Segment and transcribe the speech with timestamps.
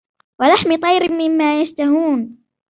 [0.39, 2.37] وَلَحْمِ طَيْرٍ مِّمَّا يَشْتَهُونَ